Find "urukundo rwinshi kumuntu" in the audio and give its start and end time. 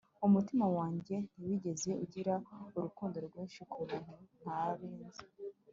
2.77-4.13